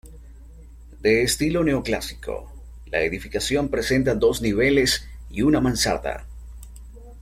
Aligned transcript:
De 0.99 1.21
estilo 1.21 1.63
neoclásico, 1.63 2.51
la 2.87 3.01
edificación 3.03 3.69
presenta 3.69 4.15
dos 4.15 4.41
niveles 4.41 5.07
y 5.29 5.43
una 5.43 5.61
mansarda. 5.61 6.25